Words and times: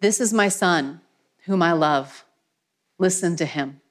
This 0.00 0.18
is 0.18 0.32
my 0.32 0.48
son, 0.48 1.02
whom 1.44 1.62
I 1.62 1.72
love. 1.72 2.24
Listen 2.98 3.36
to 3.36 3.44
him. 3.44 3.82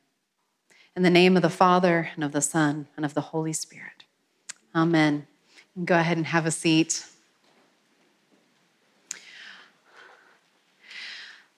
In 0.96 1.04
the 1.04 1.09
name 1.12 1.35
of 1.35 1.43
the 1.43 1.51
Father, 1.51 2.09
and 2.16 2.24
of 2.24 2.32
the 2.32 2.42
Son, 2.42 2.88
and 2.97 3.05
of 3.05 3.13
the 3.13 3.21
Holy 3.21 3.54
Spirit. 3.54 4.05
Amen. 4.73 5.27
Go 5.85 5.99
ahead 5.99 6.17
and 6.17 6.25
have 6.25 6.47
a 6.47 6.51
seat. 6.51 7.05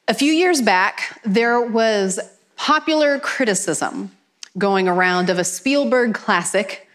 A 0.10 0.14
few 0.14 0.34
years 0.34 0.62
back, 0.62 1.22
there 1.24 1.62
was 1.62 2.20
popular 2.58 3.20
criticism 3.20 4.12
going 4.58 4.90
around 4.90 5.30
of 5.30 5.40
a 5.40 5.46
Spielberg 5.46 6.14
classic, 6.14 6.90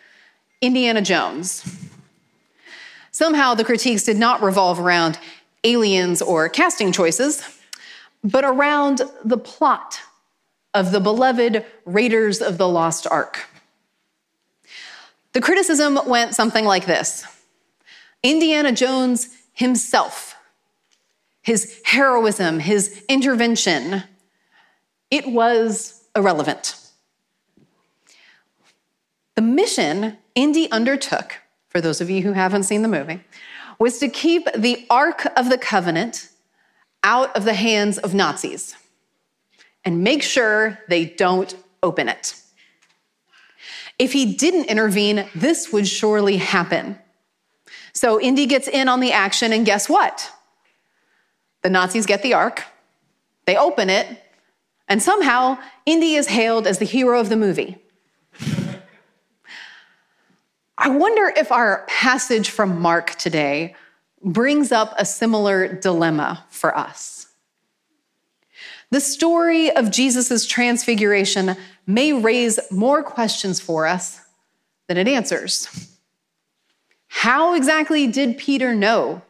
Indiana 0.60 1.00
Jones. 1.00 1.64
Somehow 3.10 3.54
the 3.54 3.64
critiques 3.64 4.02
did 4.02 4.18
not 4.18 4.42
revolve 4.42 4.78
around 4.78 5.18
aliens 5.66 6.22
or 6.22 6.48
casting 6.48 6.92
choices, 6.92 7.42
but 8.22 8.44
around 8.44 9.02
the 9.24 9.38
plot 9.38 10.00
of 10.72 10.92
the 10.92 11.00
beloved 11.00 11.64
Raiders 11.84 12.40
of 12.40 12.58
the 12.58 12.68
Lost 12.68 13.06
Ark. 13.10 13.46
The 15.32 15.40
criticism 15.40 15.98
went 16.06 16.34
something 16.34 16.64
like 16.64 16.86
this 16.86 17.26
Indiana 18.22 18.72
Jones 18.72 19.36
himself, 19.52 20.36
his 21.42 21.80
heroism, 21.84 22.60
his 22.60 23.04
intervention, 23.08 24.02
it 25.10 25.26
was 25.26 26.04
irrelevant. 26.14 26.76
The 29.34 29.42
mission 29.42 30.16
Indy 30.34 30.70
undertook, 30.70 31.36
for 31.68 31.80
those 31.80 32.00
of 32.00 32.10
you 32.10 32.22
who 32.22 32.32
haven't 32.32 32.64
seen 32.64 32.82
the 32.82 32.88
movie, 32.88 33.20
was 33.78 33.98
to 33.98 34.08
keep 34.08 34.50
the 34.52 34.86
Ark 34.90 35.26
of 35.36 35.50
the 35.50 35.58
Covenant 35.58 36.28
out 37.02 37.34
of 37.36 37.44
the 37.44 37.54
hands 37.54 37.98
of 37.98 38.14
Nazis 38.14 38.74
and 39.84 40.02
make 40.02 40.22
sure 40.22 40.78
they 40.88 41.04
don't 41.04 41.54
open 41.82 42.08
it. 42.08 42.34
If 43.98 44.12
he 44.12 44.34
didn't 44.34 44.64
intervene, 44.64 45.28
this 45.34 45.72
would 45.72 45.86
surely 45.86 46.36
happen. 46.36 46.98
So 47.92 48.20
Indy 48.20 48.46
gets 48.46 48.68
in 48.68 48.88
on 48.88 49.00
the 49.00 49.12
action, 49.12 49.52
and 49.52 49.64
guess 49.64 49.88
what? 49.88 50.30
The 51.62 51.70
Nazis 51.70 52.04
get 52.04 52.22
the 52.22 52.34
Ark, 52.34 52.64
they 53.46 53.56
open 53.56 53.88
it, 53.88 54.22
and 54.88 55.02
somehow 55.02 55.58
Indy 55.86 56.14
is 56.14 56.26
hailed 56.28 56.66
as 56.66 56.78
the 56.78 56.84
hero 56.84 57.18
of 57.18 57.28
the 57.28 57.36
movie. 57.36 57.78
I 60.86 60.88
wonder 60.88 61.32
if 61.36 61.50
our 61.50 61.84
passage 61.88 62.50
from 62.50 62.80
Mark 62.80 63.16
today 63.16 63.74
brings 64.22 64.70
up 64.70 64.94
a 64.96 65.04
similar 65.04 65.66
dilemma 65.66 66.44
for 66.48 66.78
us. 66.78 67.26
The 68.92 69.00
story 69.00 69.72
of 69.72 69.90
Jesus' 69.90 70.46
transfiguration 70.46 71.56
may 71.88 72.12
raise 72.12 72.60
more 72.70 73.02
questions 73.02 73.58
for 73.58 73.88
us 73.88 74.20
than 74.86 74.96
it 74.96 75.08
answers. 75.08 75.98
How 77.08 77.54
exactly 77.54 78.06
did 78.06 78.38
Peter 78.38 78.72
know 78.72 79.22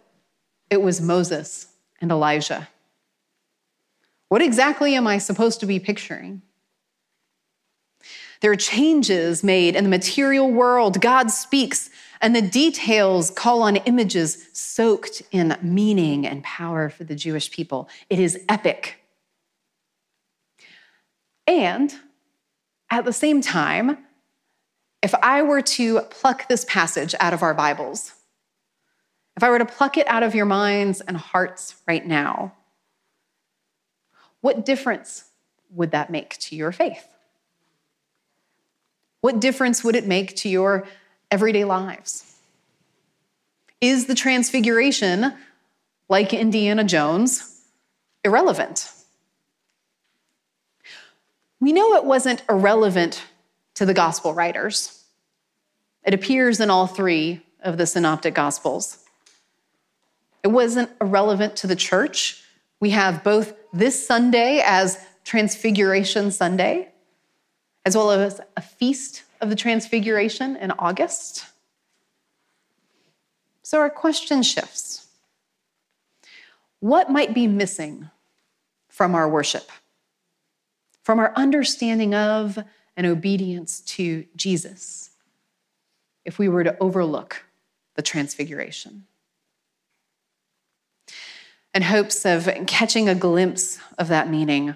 it 0.68 0.82
was 0.82 1.00
Moses 1.00 1.68
and 2.02 2.10
Elijah? 2.10 2.68
What 4.28 4.42
exactly 4.42 4.94
am 4.94 5.06
I 5.06 5.16
supposed 5.16 5.60
to 5.60 5.66
be 5.66 5.80
picturing? 5.80 6.42
There 8.40 8.50
are 8.50 8.56
changes 8.56 9.42
made 9.42 9.76
in 9.76 9.84
the 9.84 9.90
material 9.90 10.50
world. 10.50 11.00
God 11.00 11.30
speaks, 11.30 11.90
and 12.20 12.34
the 12.34 12.42
details 12.42 13.30
call 13.30 13.62
on 13.62 13.76
images 13.76 14.48
soaked 14.52 15.22
in 15.32 15.56
meaning 15.62 16.26
and 16.26 16.42
power 16.42 16.88
for 16.88 17.04
the 17.04 17.14
Jewish 17.14 17.50
people. 17.50 17.88
It 18.10 18.18
is 18.18 18.38
epic. 18.48 19.00
And 21.46 21.94
at 22.90 23.04
the 23.04 23.12
same 23.12 23.40
time, 23.40 23.98
if 25.02 25.14
I 25.22 25.42
were 25.42 25.62
to 25.62 26.00
pluck 26.10 26.48
this 26.48 26.64
passage 26.64 27.14
out 27.20 27.32
of 27.32 27.42
our 27.42 27.54
Bibles, 27.54 28.12
if 29.36 29.42
I 29.42 29.50
were 29.50 29.58
to 29.58 29.66
pluck 29.66 29.96
it 29.96 30.08
out 30.08 30.22
of 30.22 30.34
your 30.34 30.46
minds 30.46 31.00
and 31.00 31.16
hearts 31.16 31.76
right 31.86 32.04
now, 32.04 32.54
what 34.40 34.64
difference 34.64 35.24
would 35.70 35.90
that 35.90 36.10
make 36.10 36.38
to 36.38 36.56
your 36.56 36.72
faith? 36.72 37.06
What 39.26 39.40
difference 39.40 39.82
would 39.82 39.96
it 39.96 40.06
make 40.06 40.36
to 40.36 40.48
your 40.48 40.86
everyday 41.32 41.64
lives? 41.64 42.36
Is 43.80 44.06
the 44.06 44.14
transfiguration, 44.14 45.34
like 46.08 46.32
Indiana 46.32 46.84
Jones, 46.84 47.60
irrelevant? 48.24 48.88
We 51.58 51.72
know 51.72 51.94
it 51.94 52.04
wasn't 52.04 52.44
irrelevant 52.48 53.24
to 53.74 53.84
the 53.84 53.94
gospel 53.94 54.32
writers. 54.32 55.02
It 56.04 56.14
appears 56.14 56.60
in 56.60 56.70
all 56.70 56.86
three 56.86 57.40
of 57.62 57.78
the 57.78 57.86
synoptic 57.86 58.32
gospels. 58.32 59.04
It 60.44 60.52
wasn't 60.52 60.90
irrelevant 61.00 61.56
to 61.56 61.66
the 61.66 61.74
church. 61.74 62.44
We 62.78 62.90
have 62.90 63.24
both 63.24 63.54
this 63.72 64.06
Sunday 64.06 64.62
as 64.64 65.04
Transfiguration 65.24 66.30
Sunday, 66.30 66.92
as 67.86 67.96
well 67.96 68.10
as 68.10 68.40
a 68.56 68.60
feast 68.60 69.22
of 69.40 69.48
the 69.48 69.54
Transfiguration 69.54 70.56
in 70.56 70.72
August. 70.72 71.46
So 73.62 73.78
our 73.78 73.88
question 73.88 74.42
shifts 74.42 75.06
What 76.80 77.10
might 77.10 77.32
be 77.32 77.46
missing 77.46 78.10
from 78.88 79.14
our 79.14 79.28
worship, 79.28 79.70
from 81.04 81.20
our 81.20 81.32
understanding 81.36 82.12
of 82.12 82.58
and 82.96 83.06
obedience 83.06 83.80
to 83.82 84.26
Jesus, 84.34 85.10
if 86.24 86.40
we 86.40 86.48
were 86.48 86.64
to 86.64 86.76
overlook 86.80 87.44
the 87.94 88.02
Transfiguration? 88.02 89.06
In 91.72 91.82
hopes 91.82 92.24
of 92.26 92.48
catching 92.66 93.08
a 93.08 93.14
glimpse 93.14 93.78
of 93.96 94.08
that 94.08 94.28
meaning, 94.28 94.74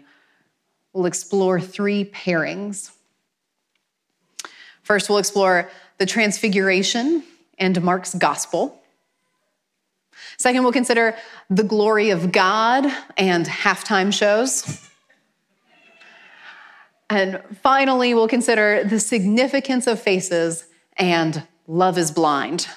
we'll 0.92 1.06
explore 1.06 1.60
three 1.60 2.04
pairings 2.04 2.92
First, 4.82 5.08
we'll 5.08 5.18
explore 5.18 5.70
the 5.98 6.06
Transfiguration 6.06 7.22
and 7.58 7.82
Mark's 7.82 8.14
Gospel. 8.14 8.80
Second, 10.36 10.62
we'll 10.62 10.72
consider 10.72 11.14
the 11.50 11.62
glory 11.62 12.10
of 12.10 12.32
God 12.32 12.86
and 13.16 13.46
halftime 13.46 14.12
shows. 14.12 14.88
And 17.10 17.42
finally, 17.62 18.14
we'll 18.14 18.28
consider 18.28 18.84
the 18.84 19.00
significance 19.00 19.86
of 19.86 20.00
faces 20.00 20.66
and 20.96 21.46
love 21.66 21.98
is 21.98 22.10
blind. 22.10 22.68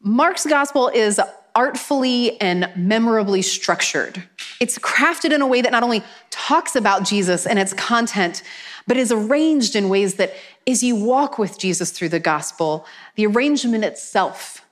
Mark's 0.00 0.46
gospel 0.46 0.88
is 0.88 1.20
artfully 1.54 2.40
and 2.40 2.70
memorably 2.76 3.42
structured. 3.42 4.22
It's 4.60 4.78
crafted 4.78 5.32
in 5.32 5.40
a 5.40 5.46
way 5.46 5.62
that 5.62 5.72
not 5.72 5.82
only 5.82 6.02
talks 6.30 6.74
about 6.74 7.04
Jesus 7.04 7.46
and 7.46 7.58
its 7.58 7.72
content, 7.72 8.42
but 8.86 8.96
is 8.96 9.12
arranged 9.12 9.76
in 9.76 9.88
ways 9.88 10.14
that 10.14 10.34
as 10.66 10.82
you 10.82 10.96
walk 10.96 11.38
with 11.38 11.58
Jesus 11.58 11.90
through 11.90 12.08
the 12.08 12.20
gospel, 12.20 12.86
the 13.14 13.26
arrangement 13.26 13.84
itself 13.84 14.64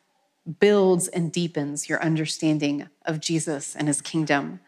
builds 0.60 1.08
and 1.08 1.32
deepens 1.32 1.88
your 1.88 2.02
understanding 2.02 2.88
of 3.04 3.20
Jesus 3.20 3.76
and 3.76 3.88
his 3.88 4.00
kingdom. 4.00 4.60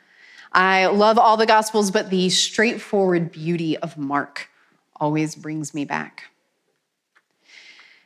I 0.52 0.86
love 0.86 1.18
all 1.18 1.36
the 1.36 1.46
gospels, 1.46 1.90
but 1.90 2.10
the 2.10 2.30
straightforward 2.30 3.30
beauty 3.30 3.76
of 3.76 3.98
Mark 3.98 4.48
always 4.96 5.34
brings 5.34 5.74
me 5.74 5.84
back. 5.84 6.24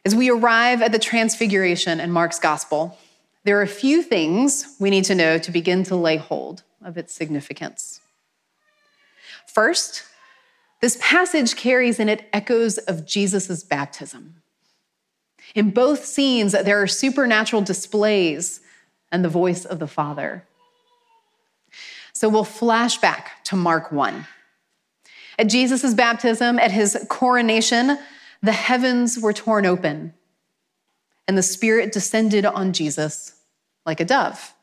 As 0.05 0.15
we 0.15 0.31
arrive 0.31 0.83
at 0.83 0.93
the 0.93 0.99
transfiguration 0.99 2.01
in 2.01 2.11
Mark's 2.11 2.41
gospel, 2.41 2.99
there 3.45 3.59
are 3.59 3.63
a 3.63 3.69
few 3.69 4.03
things 4.03 4.77
we 4.81 4.91
need 4.91 5.05
to 5.05 5.15
know 5.15 5.39
to 5.39 5.51
begin 5.51 5.85
to 5.85 5.97
lay 5.97 6.17
hold 6.17 6.63
of 6.85 6.97
its 6.97 7.13
significance. 7.13 8.01
First, 9.47 10.05
this 10.81 10.99
passage 11.01 11.57
carries 11.57 12.01
in 12.01 12.09
it 12.09 12.29
echoes 12.33 12.79
of 12.79 13.07
Jesus' 13.07 13.63
baptism. 13.63 14.43
In 15.55 15.71
both 15.71 16.05
scenes, 16.05 16.53
there 16.53 16.81
are 16.83 16.87
supernatural 16.87 17.63
displays 17.63 18.61
and 19.11 19.25
the 19.25 19.29
voice 19.29 19.65
of 19.65 19.79
the 19.79 19.87
Father. 19.87 20.47
So 22.13 22.29
we'll 22.29 22.45
flash 22.45 22.99
back 22.99 23.45
to 23.45 23.57
Mark 23.57 23.93
1. 23.93 24.27
At 25.39 25.49
Jesus' 25.49 25.95
baptism, 25.95 26.59
at 26.59 26.71
his 26.71 27.05
coronation, 27.09 27.99
the 28.43 28.53
heavens 28.53 29.19
were 29.19 29.33
torn 29.33 29.67
open 29.67 30.15
and 31.29 31.39
the 31.39 31.43
Spirit 31.43 31.93
descended 31.93 32.45
on 32.45 32.73
Jesus 32.73 33.35
like 33.87 34.01
a 34.01 34.05
dove. 34.05 34.55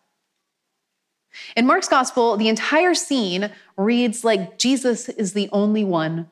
In 1.56 1.66
Mark's 1.66 1.88
gospel, 1.88 2.38
the 2.38 2.50
entire 2.50 2.94
scene 2.94 3.52
reads 3.78 4.24
like 4.24 4.58
Jesus 4.58 5.10
is 5.10 5.34
the 5.34 5.50
only 5.52 5.84
one 5.84 6.30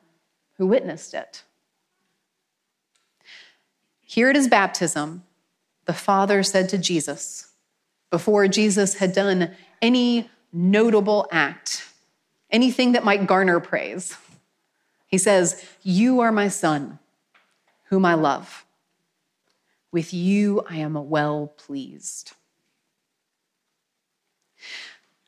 who 0.56 0.66
witnessed 0.66 1.14
it. 1.14 1.42
Here 4.00 4.30
at 4.30 4.36
his 4.36 4.48
baptism, 4.48 5.24
the 5.84 5.92
Father 5.92 6.42
said 6.42 6.68
to 6.70 6.78
Jesus, 6.78 7.48
before 8.10 8.48
Jesus 8.48 8.94
had 8.94 9.12
done 9.12 9.54
any 9.82 10.30
notable 10.52 11.26
act, 11.30 11.88
anything 12.50 12.92
that 12.92 13.04
might 13.04 13.26
garner 13.26 13.60
praise. 13.60 14.16
He 15.06 15.18
says, 15.18 15.64
You 15.82 16.20
are 16.20 16.32
my 16.32 16.48
son, 16.48 16.98
whom 17.84 18.04
I 18.04 18.14
love. 18.14 18.64
With 19.92 20.12
you 20.12 20.62
I 20.68 20.76
am 20.76 21.08
well 21.08 21.52
pleased. 21.56 22.32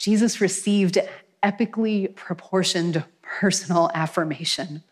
Jesus 0.01 0.41
received 0.41 0.97
epically 1.43 2.13
proportioned 2.17 3.05
personal 3.21 3.91
affirmation 3.93 4.83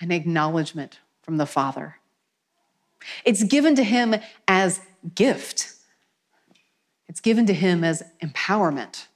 and 0.00 0.12
acknowledgement 0.12 0.98
from 1.22 1.36
the 1.36 1.46
Father. 1.46 1.98
It's 3.24 3.44
given 3.44 3.76
to 3.76 3.84
him 3.84 4.16
as 4.48 4.80
gift. 5.14 5.74
It's 7.08 7.20
given 7.20 7.46
to 7.46 7.54
him 7.54 7.84
as 7.84 8.02
empowerment 8.20 9.06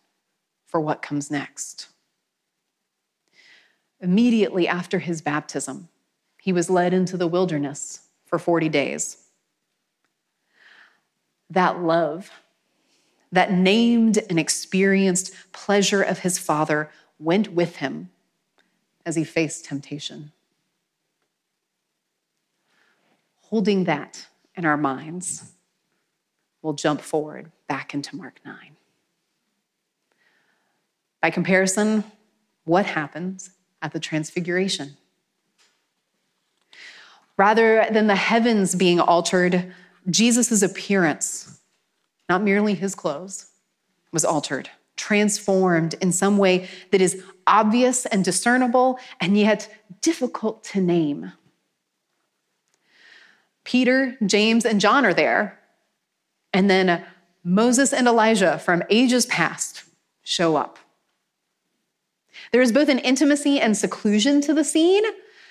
for 0.64 0.80
what 0.80 1.02
comes 1.02 1.28
next. 1.28 1.88
Immediately 4.00 4.68
after 4.68 5.00
his 5.00 5.20
baptism, 5.22 5.88
he 6.40 6.52
was 6.52 6.70
led 6.70 6.94
into 6.94 7.16
the 7.16 7.26
wilderness 7.26 8.02
for 8.26 8.38
40 8.38 8.68
days. 8.68 9.24
That 11.50 11.80
love, 11.80 12.30
that 13.32 13.50
named 13.50 14.18
and 14.28 14.38
experienced 14.38 15.32
pleasure 15.52 16.02
of 16.02 16.20
his 16.20 16.38
Father 16.38 16.90
went 17.18 17.52
with 17.52 17.76
him 17.76 18.10
as 19.04 19.16
he 19.16 19.24
faced 19.24 19.64
temptation. 19.64 20.32
Holding 23.40 23.84
that 23.84 24.26
in 24.54 24.64
our 24.64 24.76
minds, 24.76 25.52
we'll 26.60 26.74
jump 26.74 27.00
forward 27.00 27.50
back 27.66 27.94
into 27.94 28.14
Mark 28.16 28.38
9. 28.44 28.56
By 31.20 31.30
comparison, 31.30 32.04
what 32.64 32.86
happens 32.86 33.50
at 33.80 33.92
the 33.92 34.00
Transfiguration? 34.00 34.96
Rather 37.36 37.86
than 37.90 38.06
the 38.06 38.16
heavens 38.16 38.74
being 38.74 39.00
altered, 39.00 39.72
Jesus' 40.10 40.62
appearance, 40.62 41.60
not 42.32 42.42
merely 42.42 42.72
his 42.72 42.94
clothes, 42.94 43.50
was 44.10 44.24
altered, 44.24 44.70
transformed 44.96 45.92
in 46.00 46.10
some 46.10 46.38
way 46.38 46.66
that 46.90 47.02
is 47.02 47.22
obvious 47.46 48.06
and 48.06 48.24
discernible 48.24 48.98
and 49.20 49.36
yet 49.36 49.68
difficult 50.00 50.64
to 50.64 50.80
name. 50.80 51.32
Peter, 53.64 54.16
James, 54.24 54.64
and 54.64 54.80
John 54.80 55.04
are 55.04 55.12
there. 55.12 55.58
And 56.54 56.70
then 56.70 57.04
Moses 57.44 57.92
and 57.92 58.08
Elijah 58.08 58.58
from 58.58 58.82
ages 58.88 59.26
past 59.26 59.84
show 60.22 60.56
up. 60.56 60.78
There 62.50 62.62
is 62.62 62.72
both 62.72 62.88
an 62.88 62.98
intimacy 63.00 63.60
and 63.60 63.76
seclusion 63.76 64.40
to 64.40 64.54
the 64.54 64.64
scene. 64.64 65.04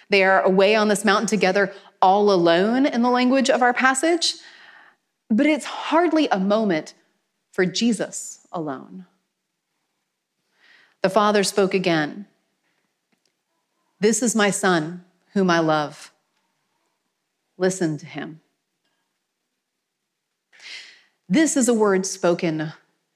They 0.10 0.24
are 0.24 0.42
away 0.42 0.74
on 0.74 0.88
this 0.88 1.06
mountain 1.06 1.28
together, 1.28 1.72
all 2.02 2.32
alone 2.32 2.88
in 2.88 3.04
the 3.04 3.12
language 3.12 3.52
of 3.52 3.62
our 3.62 3.72
passage. 3.72 4.34
But 5.32 5.46
it's 5.46 5.66
hardly 5.66 6.28
a 6.28 6.38
moment 6.38 6.94
for 7.54 7.66
Jesus 7.66 8.46
alone. 8.52 9.06
The 11.02 11.10
Father 11.10 11.46
spoke 11.46 11.74
again 11.74 12.28
This 14.02 14.22
is 14.22 14.36
my 14.36 14.50
Son, 14.50 15.06
whom 15.34 15.50
I 15.50 15.60
love. 15.60 16.12
Listen 17.58 17.98
to 17.98 18.06
him. 18.06 18.42
This 21.30 21.56
is 21.56 21.70
a 21.70 21.74
word 21.74 22.06
spoken 22.06 22.74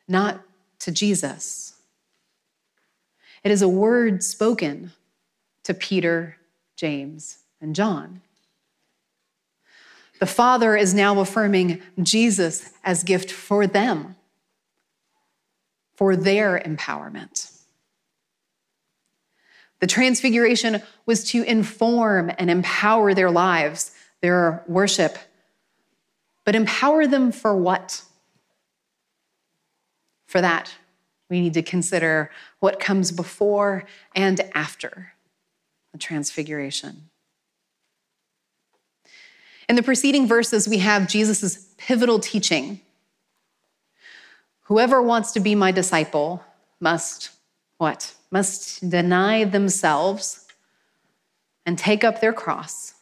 not 0.08 0.42
to 0.80 0.92
Jesus. 0.94 1.74
It 3.44 3.52
is 3.52 3.62
a 3.62 3.68
word 3.68 4.24
spoken 4.24 4.94
to 5.64 5.74
Peter, 5.74 6.38
James, 6.78 7.40
and 7.60 7.76
John. 7.76 8.22
The 10.20 10.26
Father 10.26 10.76
is 10.76 10.94
now 10.94 11.20
affirming 11.20 11.82
Jesus 12.02 12.72
as 12.84 13.04
gift 13.04 13.32
for 13.32 13.68
them, 13.68 14.16
for 15.96 16.16
their 16.16 16.60
empowerment. 16.60 17.52
The 19.80 19.88
transfiguration 19.88 20.82
was 21.06 21.26
to 21.32 21.44
inform 21.44 22.32
and 22.38 22.50
empower 22.50 23.14
their 23.14 23.30
lives, 23.30 23.92
their 24.22 24.64
worship, 24.68 25.18
but 26.46 26.56
empower 26.56 27.08
them 27.08 27.32
for 27.32 27.56
what? 27.56 28.02
For 30.28 30.40
that, 30.42 30.74
we 31.30 31.42
need 31.42 31.56
to 31.56 31.62
consider 31.62 32.32
what 32.60 32.80
comes 32.80 33.12
before 33.12 33.84
and 34.16 34.40
after 34.54 35.14
the 35.92 35.98
transfiguration. 35.98 37.10
In 39.68 39.76
the 39.76 39.84
preceding 39.84 40.28
verses, 40.28 40.68
we 40.68 40.78
have 40.80 41.08
Jesus' 41.08 41.74
pivotal 41.78 42.20
teaching. 42.20 42.82
Whoever 44.64 45.02
wants 45.02 45.32
to 45.34 45.40
be 45.40 45.56
my 45.56 45.72
disciple 45.72 46.44
must 46.80 47.32
what? 47.78 48.14
Must 48.32 48.90
deny 48.90 49.44
themselves 49.44 50.48
and 51.66 51.78
take 51.78 52.04
up 52.04 52.22
their 52.22 52.34
cross 52.34 52.94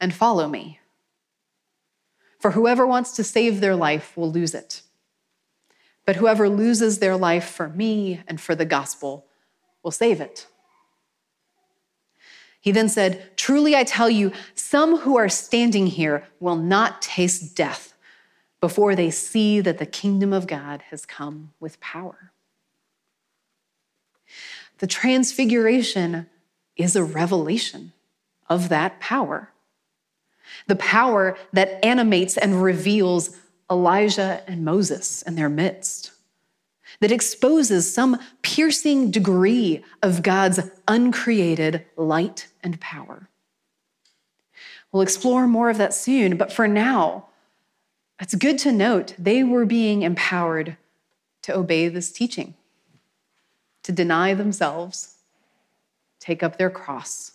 and 0.00 0.14
follow 0.14 0.48
me. 0.48 0.80
For 2.40 2.52
whoever 2.52 2.86
wants 2.86 3.12
to 3.16 3.24
save 3.24 3.60
their 3.60 3.76
life 3.76 4.16
will 4.16 4.30
lose 4.30 4.54
it. 4.54 4.82
But 6.06 6.16
whoever 6.16 6.48
loses 6.48 6.98
their 6.98 7.16
life 7.16 7.48
for 7.48 7.68
me 7.68 8.22
and 8.26 8.40
for 8.40 8.54
the 8.54 8.64
gospel 8.64 9.26
will 9.82 9.90
save 9.90 10.20
it. 10.20 10.46
He 12.68 12.72
then 12.72 12.90
said, 12.90 13.34
Truly 13.34 13.74
I 13.74 13.82
tell 13.82 14.10
you, 14.10 14.30
some 14.54 14.98
who 14.98 15.16
are 15.16 15.30
standing 15.30 15.86
here 15.86 16.24
will 16.38 16.54
not 16.54 17.00
taste 17.00 17.56
death 17.56 17.94
before 18.60 18.94
they 18.94 19.10
see 19.10 19.62
that 19.62 19.78
the 19.78 19.86
kingdom 19.86 20.34
of 20.34 20.46
God 20.46 20.82
has 20.90 21.06
come 21.06 21.54
with 21.60 21.80
power. 21.80 22.30
The 24.80 24.86
transfiguration 24.86 26.26
is 26.76 26.94
a 26.94 27.02
revelation 27.02 27.94
of 28.50 28.68
that 28.68 29.00
power 29.00 29.50
the 30.66 30.76
power 30.76 31.38
that 31.54 31.82
animates 31.82 32.36
and 32.36 32.62
reveals 32.62 33.34
Elijah 33.70 34.42
and 34.46 34.62
Moses 34.62 35.22
in 35.22 35.36
their 35.36 35.48
midst, 35.48 36.12
that 37.00 37.12
exposes 37.12 37.92
some 37.92 38.18
piercing 38.42 39.10
degree 39.10 39.84
of 40.02 40.22
God's 40.22 40.60
uncreated 40.86 41.84
light 41.96 42.48
and 42.62 42.80
power. 42.80 43.28
We'll 44.90 45.02
explore 45.02 45.46
more 45.46 45.70
of 45.70 45.78
that 45.78 45.94
soon, 45.94 46.36
but 46.36 46.52
for 46.52 46.66
now, 46.66 47.26
it's 48.20 48.34
good 48.34 48.58
to 48.60 48.72
note 48.72 49.14
they 49.18 49.44
were 49.44 49.66
being 49.66 50.02
empowered 50.02 50.76
to 51.42 51.56
obey 51.56 51.88
this 51.88 52.10
teaching, 52.10 52.54
to 53.84 53.92
deny 53.92 54.34
themselves, 54.34 55.14
take 56.18 56.42
up 56.42 56.58
their 56.58 56.70
cross, 56.70 57.32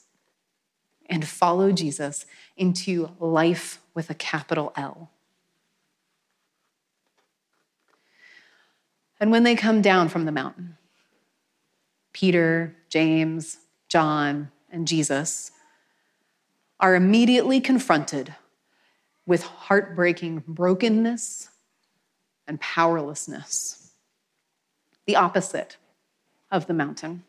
and 1.05 1.27
follow 1.27 1.71
Jesus 1.71 2.25
into 2.57 3.11
life 3.19 3.79
with 3.93 4.09
a 4.09 4.15
capital 4.15 4.73
L. 4.75 5.09
And 9.23 9.31
when 9.31 9.43
they 9.43 9.55
come 9.55 9.81
down 9.81 10.09
from 10.09 10.25
the 10.25 10.33
mountain, 10.33 10.75
Peter, 12.11 12.75
James, 12.89 13.57
John, 13.87 14.51
and 14.69 14.85
Jesus 14.85 15.51
are 16.77 16.93
immediately 16.93 17.61
confronted 17.61 18.35
with 19.25 19.43
heartbreaking 19.43 20.43
brokenness 20.45 21.47
and 22.49 22.59
powerlessness, 22.59 23.93
the 25.05 25.15
opposite 25.15 25.77
of 26.51 26.67
the 26.67 26.73
mountain. 26.73 27.23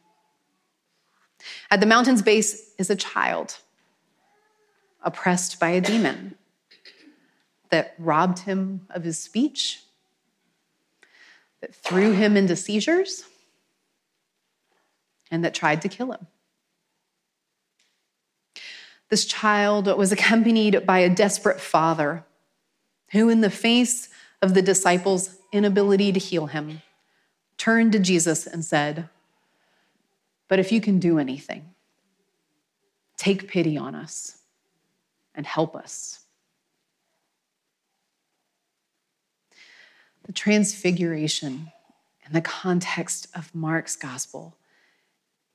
At 1.70 1.78
the 1.78 1.86
mountain's 1.86 2.22
base 2.22 2.72
is 2.76 2.90
a 2.90 2.96
child 2.96 3.60
oppressed 5.00 5.60
by 5.60 5.68
a 5.68 5.80
demon 5.80 6.34
that 7.70 7.94
robbed 8.00 8.40
him 8.40 8.88
of 8.90 9.04
his 9.04 9.16
speech, 9.16 9.83
that 11.64 11.74
threw 11.74 12.12
him 12.12 12.36
into 12.36 12.54
seizures, 12.54 13.24
and 15.30 15.42
that 15.42 15.54
tried 15.54 15.80
to 15.80 15.88
kill 15.88 16.12
him. 16.12 16.26
This 19.08 19.24
child 19.24 19.86
was 19.96 20.12
accompanied 20.12 20.84
by 20.84 20.98
a 20.98 21.08
desperate 21.08 21.58
father 21.58 22.22
who, 23.12 23.30
in 23.30 23.40
the 23.40 23.48
face 23.48 24.10
of 24.42 24.52
the 24.52 24.60
disciples' 24.60 25.38
inability 25.52 26.12
to 26.12 26.20
heal 26.20 26.48
him, 26.48 26.82
turned 27.56 27.92
to 27.92 27.98
Jesus 27.98 28.46
and 28.46 28.62
said, 28.62 29.08
But 30.46 30.58
if 30.58 30.70
you 30.70 30.82
can 30.82 30.98
do 30.98 31.18
anything, 31.18 31.70
take 33.16 33.48
pity 33.48 33.78
on 33.78 33.94
us 33.94 34.36
and 35.34 35.46
help 35.46 35.74
us. 35.74 36.23
The 40.24 40.32
transfiguration 40.32 41.70
in 42.26 42.32
the 42.32 42.40
context 42.40 43.28
of 43.34 43.54
Mark's 43.54 43.96
gospel 43.96 44.56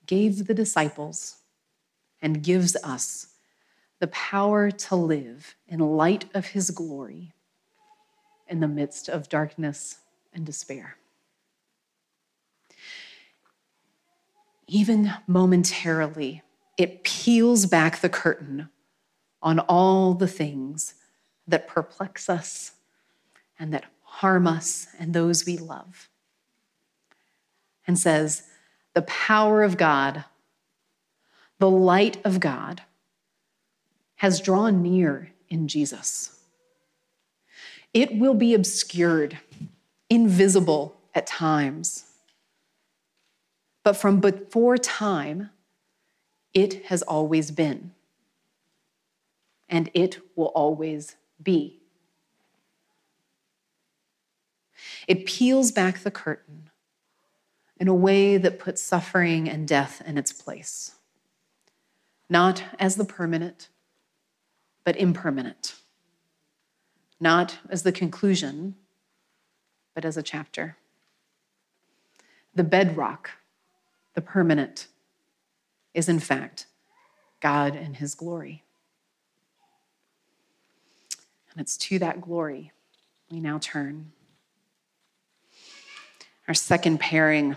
gave 0.05 0.45
the 0.45 0.53
disciples 0.53 1.37
and 2.21 2.43
gives 2.43 2.75
us 2.77 3.27
the 3.99 4.07
power 4.07 4.71
to 4.71 4.95
live 4.95 5.55
in 5.67 5.79
light 5.79 6.25
of 6.33 6.47
his 6.47 6.71
glory 6.71 7.33
in 8.47 8.59
the 8.59 8.67
midst 8.67 9.09
of 9.09 9.29
darkness 9.29 9.97
and 10.33 10.45
despair. 10.45 10.97
Even 14.67 15.11
momentarily, 15.27 16.43
it 16.77 17.03
peels 17.03 17.65
back 17.65 18.01
the 18.01 18.09
curtain 18.09 18.69
on 19.41 19.59
all 19.59 20.13
the 20.13 20.27
things 20.27 20.93
that 21.47 21.67
perplex 21.67 22.29
us 22.29 22.73
and 23.57 23.73
that 23.73 23.85
harm 24.19 24.45
us 24.45 24.85
and 24.99 25.13
those 25.13 25.45
we 25.45 25.55
love. 25.55 26.09
And 27.87 27.97
says, 27.97 28.43
the 28.93 29.01
power 29.03 29.63
of 29.63 29.77
God, 29.77 30.25
the 31.57 31.69
light 31.69 32.17
of 32.25 32.41
God, 32.41 32.81
has 34.17 34.41
drawn 34.41 34.83
near 34.83 35.31
in 35.47 35.69
Jesus. 35.69 36.37
It 37.93 38.17
will 38.17 38.33
be 38.33 38.53
obscured, 38.53 39.39
invisible 40.09 40.97
at 41.15 41.25
times. 41.25 42.03
But 43.85 43.93
from 43.93 44.19
before 44.19 44.77
time, 44.77 45.49
it 46.53 46.87
has 46.87 47.03
always 47.03 47.51
been. 47.51 47.93
And 49.69 49.89
it 49.93 50.19
will 50.35 50.47
always 50.47 51.15
be. 51.41 51.78
It 55.07 55.25
peels 55.25 55.71
back 55.71 55.99
the 55.99 56.11
curtain 56.11 56.69
in 57.79 57.87
a 57.87 57.93
way 57.93 58.37
that 58.37 58.59
puts 58.59 58.81
suffering 58.81 59.49
and 59.49 59.67
death 59.67 60.01
in 60.05 60.17
its 60.17 60.33
place, 60.33 60.95
not 62.29 62.63
as 62.77 62.95
the 62.95 63.05
permanent, 63.05 63.69
but 64.83 64.97
impermanent, 64.97 65.75
not 67.19 67.57
as 67.69 67.83
the 67.83 67.91
conclusion, 67.91 68.75
but 69.95 70.05
as 70.05 70.17
a 70.17 70.23
chapter. 70.23 70.77
The 72.53 72.63
bedrock, 72.63 73.31
the 74.13 74.21
permanent, 74.21 74.87
is 75.93 76.09
in 76.09 76.19
fact 76.19 76.67
God 77.39 77.75
and 77.75 77.95
His 77.95 78.15
glory. 78.15 78.63
And 81.51 81.61
it's 81.61 81.77
to 81.77 81.99
that 81.99 82.21
glory 82.21 82.71
we 83.31 83.39
now 83.39 83.59
turn. 83.59 84.11
Our 86.49 86.55
second 86.55 86.99
pairing 86.99 87.55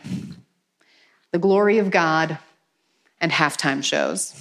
the 1.30 1.38
glory 1.38 1.78
of 1.78 1.90
God 1.90 2.36
and 3.22 3.32
halftime 3.32 3.82
shows. 3.82 4.38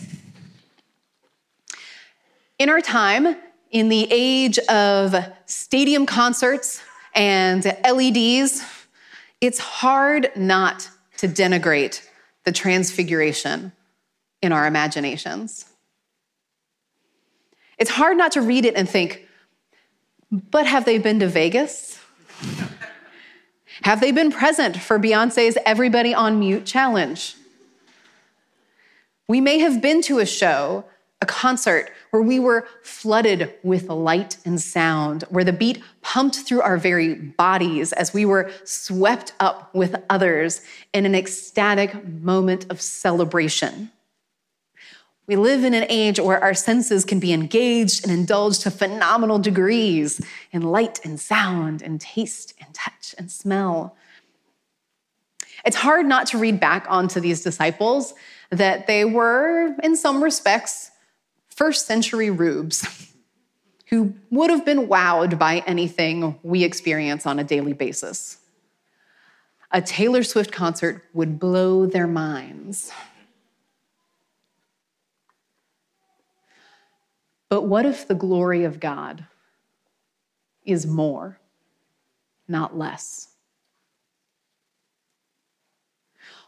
In 2.60 2.70
our 2.70 2.81
time, 2.81 3.38
in 3.72 3.88
the 3.88 4.05
age 4.12 4.60
of 4.60 5.15
stadium 5.46 6.05
concerts 6.05 6.84
and 7.15 7.63
LEDs, 7.63 8.62
it's 9.39 9.58
hard 9.58 10.29
not 10.36 10.89
to 11.20 11.29
denigrate 11.29 12.05
the 12.43 12.51
transfiguration 12.51 13.72
in 14.41 14.51
our 14.51 14.67
imaginations. 14.67 15.63
It's 17.77 17.91
hard 17.91 18.17
not 18.17 18.34
to 18.34 18.41
read 18.41 18.65
it 18.65 18.75
and 18.75 18.89
think, 18.89 19.29
but 20.29 20.65
have 20.65 20.84
they 20.84 20.98
been 20.98 21.22
to 21.22 21.27
Vegas? 21.27 21.98
Have 23.84 24.02
they 24.02 24.12
been 24.12 24.32
present 24.32 24.78
for 24.78 25.00
Beyonce's 25.00 25.58
Everybody 25.66 26.14
on 26.14 26.40
Mute 26.40 26.66
challenge? 26.66 27.36
We 29.28 29.42
may 29.42 29.60
have 29.60 29.82
been 29.82 30.02
to 30.04 30.20
a 30.20 30.26
show, 30.26 30.86
a 31.22 31.26
concert, 31.26 31.92
where 32.12 32.22
we 32.22 32.40
were 32.40 32.68
flooded 32.84 33.54
with 33.64 33.88
light 33.88 34.38
and 34.46 34.60
sound, 34.60 35.24
where 35.30 35.44
the 35.44 35.54
beat 35.54 35.82
pumped 36.02 36.36
through 36.36 36.62
our 36.62 36.78
very 36.78 37.16
bodies 37.16 37.94
as 37.94 38.14
we 38.14 38.26
were 38.26 38.52
swept 38.66 39.34
up 39.40 39.74
with 39.74 39.96
others 40.10 40.62
in 40.94 41.06
an 41.06 41.16
ecstatic 41.16 42.06
moment 42.08 42.66
of 42.70 42.82
celebration. 42.82 43.90
We 45.28 45.36
live 45.36 45.63
in 45.63 45.74
an 45.74 45.86
age 45.88 46.20
where 46.20 46.42
our 46.44 46.54
senses 46.54 47.06
can 47.06 47.20
be 47.20 47.32
engaged 47.32 48.04
and 48.04 48.12
indulged 48.12 48.62
to 48.62 48.72
phenomenal 48.72 49.40
degrees 49.40 50.20
in 50.51 50.62
light 50.62 51.00
and 51.06 51.20
sound 51.20 51.82
and 51.82 52.01
taste 52.01 52.54
and 52.60 52.74
touch 52.74 53.16
and 53.18 53.32
smell. 53.32 53.96
It's 55.63 55.78
hard 55.78 56.06
not 56.06 56.28
to 56.28 56.38
read 56.38 56.60
back 56.60 56.86
onto 56.90 57.20
these 57.20 57.44
disciples 57.44 58.13
that 58.50 58.88
they 58.88 59.06
were, 59.06 59.75
in 59.84 59.96
some 59.96 60.24
respects, 60.24 60.92
first 61.50 61.86
century 61.86 62.30
rubes 62.30 63.13
who 63.88 64.13
would 64.32 64.50
have 64.50 64.66
been 64.66 64.88
wowed 64.88 65.38
by 65.38 65.60
anything 65.68 66.40
we 66.44 66.63
experience 66.63 67.25
on 67.25 67.40
a 67.40 67.44
daily 67.44 67.74
basis. 67.74 68.38
A 69.72 69.82
Taylor 69.82 70.24
Swift 70.24 70.51
concert 70.51 71.04
would 71.13 71.40
blow 71.40 71.86
their 71.86 72.08
minds. 72.08 72.92
But 77.51 77.63
what 77.63 77.86
if 77.86 78.08
the 78.08 78.15
glory 78.15 78.63
of 78.63 78.79
God 78.79 79.25
is 80.63 80.88
more, 80.88 81.38
not 82.48 82.77
less? 82.77 83.27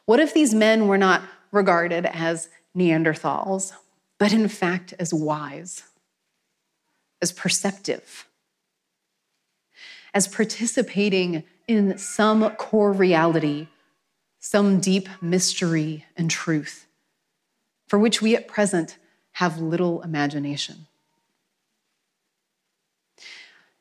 What 0.05 0.22
if 0.22 0.33
these 0.33 0.53
men 0.53 0.88
were 0.88 0.98
not 0.98 1.22
regarded 1.51 2.05
as 2.05 2.48
Neanderthals, 2.74 3.74
but 4.17 4.31
in 4.31 4.48
fact 4.48 4.93
as 4.98 5.13
wise, 5.13 5.83
as 7.22 7.33
perceptive, 7.33 8.29
as 10.13 10.25
participating 10.29 11.43
in 11.67 11.98
some 11.98 12.50
core 12.51 12.93
reality, 12.93 13.67
some 14.39 14.79
deep 14.79 15.10
mystery 15.22 16.05
and 16.15 16.31
truth, 16.31 16.88
for 17.89 18.00
which 18.00 18.22
we 18.22 18.38
at 18.38 18.48
present 18.48 18.98
have 19.33 19.60
little 19.60 20.01
imagination? 20.01 20.88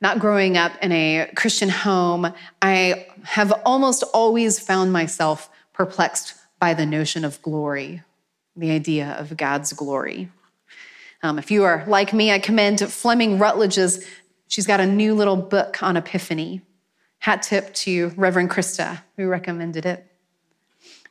Not 0.03 0.19
growing 0.19 0.57
up 0.57 0.73
in 0.83 0.91
a 0.91 1.31
Christian 1.37 1.69
home, 1.69 2.35
I 2.61 3.07
have 3.23 3.53
almost 3.65 4.03
always 4.13 4.59
found 4.59 4.93
myself 4.93 5.49
perplexed 5.73 6.35
by 6.59 6.75
the 6.75 6.85
notion 6.85 7.25
of 7.25 7.41
glory, 7.41 8.03
the 8.57 8.73
idea 8.73 9.17
of 9.19 9.37
God's 9.37 9.73
glory. 9.73 10.29
Um, 11.23 11.39
if 11.39 11.53
you 11.53 11.63
are 11.63 11.85
like 11.87 12.13
me, 12.13 12.33
I 12.33 12.41
commend 12.41 12.81
Fleming 12.81 13.39
Rutledge's, 13.39 14.05
she's 14.49 14.67
got 14.67 14.81
a 14.81 14.87
new 14.87 15.15
little 15.15 15.37
book 15.37 15.81
on 15.83 15.97
Epiphany. 15.97 16.63
Hat 17.21 17.45
tip 17.45 17.73
to 17.75 18.09
Reverend 18.17 18.51
Krista, 18.51 19.01
who 19.17 19.29
recommended 19.29 19.87
it. 19.87 20.05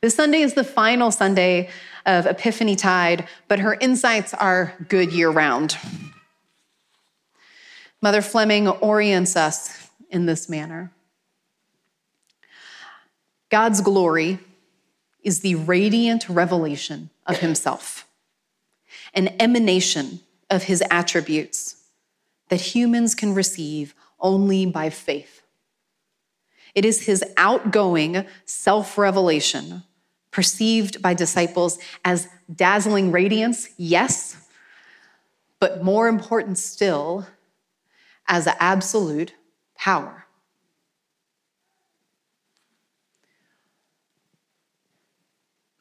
This 0.02 0.14
Sunday 0.14 0.42
is 0.42 0.52
the 0.52 0.64
final 0.64 1.10
Sunday 1.10 1.70
of 2.04 2.26
Epiphany 2.26 2.76
Tide, 2.76 3.26
but 3.48 3.60
her 3.60 3.78
insights 3.80 4.34
are 4.34 4.74
good 4.88 5.12
year 5.12 5.30
round. 5.30 5.78
Mother 8.02 8.20
Fleming 8.20 8.66
orients 8.66 9.36
us 9.36 9.88
in 10.10 10.26
this 10.26 10.48
manner 10.48 10.92
God's 13.48 13.80
glory 13.80 14.38
is 15.22 15.40
the 15.40 15.54
radiant 15.54 16.28
revelation 16.28 17.10
of 17.26 17.38
himself, 17.38 18.08
an 19.14 19.28
emanation 19.38 20.20
of 20.50 20.64
his 20.64 20.82
attributes 20.90 21.76
that 22.48 22.74
humans 22.74 23.14
can 23.14 23.34
receive 23.34 23.94
only 24.18 24.66
by 24.66 24.90
faith. 24.90 25.42
It 26.74 26.84
is 26.84 27.06
his 27.06 27.22
outgoing 27.36 28.24
self 28.46 28.98
revelation, 28.98 29.82
perceived 30.30 31.02
by 31.02 31.14
disciples 31.14 31.78
as 32.04 32.28
dazzling 32.52 33.12
radiance, 33.12 33.68
yes, 33.76 34.48
but 35.60 35.84
more 35.84 36.08
important 36.08 36.58
still, 36.58 37.26
as 38.32 38.48
absolute 38.58 39.34
power. 39.76 40.24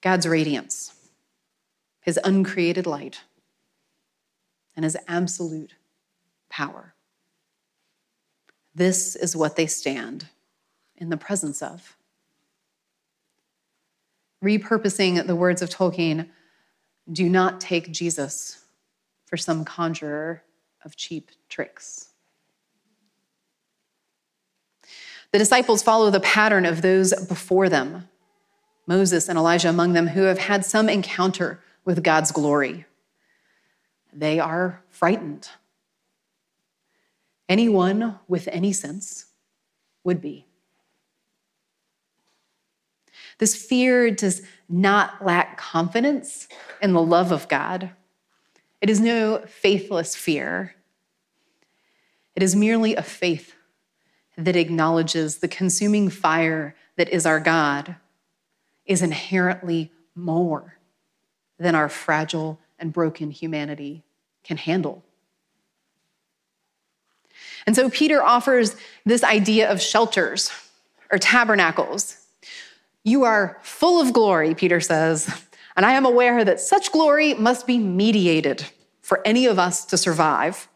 God's 0.01 0.27
radiance, 0.27 0.93
his 2.01 2.19
uncreated 2.25 2.85
light, 2.85 3.21
and 4.75 4.83
his 4.83 4.97
absolute 5.07 5.75
power. 6.49 6.93
This 8.75 9.15
is 9.15 9.33
what 9.33 9.55
they 9.55 9.65
stand 9.65 10.27
in 10.97 11.09
the 11.09 11.15
presence 11.15 11.61
of. 11.61 11.95
Repurposing 14.43 15.25
the 15.25 15.37
words 15.37 15.61
of 15.61 15.69
Tolkien, 15.69 16.27
do 17.09 17.29
not 17.29 17.61
take 17.61 17.93
Jesus 17.93 18.65
for 19.25 19.37
some 19.37 19.63
conjurer 19.63 20.43
of 20.83 20.97
cheap 20.97 21.31
tricks. 21.47 22.10
The 25.31 25.39
disciples 25.39 25.81
follow 25.81 26.09
the 26.09 26.19
pattern 26.19 26.65
of 26.65 26.81
those 26.81 27.13
before 27.25 27.69
them, 27.69 28.09
Moses 28.85 29.29
and 29.29 29.37
Elijah 29.37 29.69
among 29.69 29.93
them, 29.93 30.07
who 30.07 30.23
have 30.23 30.37
had 30.37 30.65
some 30.65 30.89
encounter 30.89 31.61
with 31.85 32.03
God's 32.03 32.31
glory. 32.31 32.85
They 34.11 34.39
are 34.39 34.83
frightened. 34.89 35.49
Anyone 37.47 38.19
with 38.27 38.49
any 38.51 38.73
sense 38.73 39.27
would 40.03 40.21
be. 40.21 40.47
This 43.37 43.55
fear 43.55 44.11
does 44.11 44.41
not 44.69 45.25
lack 45.25 45.57
confidence 45.57 46.47
in 46.81 46.93
the 46.93 47.01
love 47.01 47.31
of 47.31 47.47
God. 47.47 47.91
It 48.81 48.89
is 48.89 48.99
no 48.99 49.43
faithless 49.47 50.15
fear. 50.15 50.75
It 52.35 52.43
is 52.43 52.55
merely 52.55 52.95
a 52.95 53.01
faith 53.01 53.55
that 54.37 54.55
acknowledges 54.55 55.37
the 55.37 55.47
consuming 55.47 56.09
fire 56.09 56.75
that 56.97 57.09
is 57.09 57.25
our 57.25 57.39
God 57.39 57.95
is 58.85 59.01
inherently 59.01 59.91
more 60.15 60.77
than 61.59 61.75
our 61.75 61.89
fragile 61.89 62.59
and 62.79 62.91
broken 62.91 63.31
humanity 63.31 64.03
can 64.43 64.57
handle. 64.57 65.03
And 67.65 67.75
so 67.75 67.89
Peter 67.89 68.23
offers 68.23 68.75
this 69.05 69.23
idea 69.23 69.71
of 69.71 69.81
shelters 69.81 70.51
or 71.11 71.19
tabernacles. 71.19 72.17
You 73.03 73.23
are 73.23 73.59
full 73.61 74.01
of 74.01 74.13
glory, 74.13 74.55
Peter 74.55 74.79
says, 74.79 75.45
and 75.75 75.85
I 75.85 75.93
am 75.93 76.05
aware 76.05 76.43
that 76.43 76.59
such 76.59 76.91
glory 76.91 77.33
must 77.33 77.67
be 77.67 77.77
mediated 77.77 78.65
for 79.01 79.21
any 79.25 79.45
of 79.45 79.59
us 79.59 79.85
to 79.85 79.97
survive. 79.97 80.67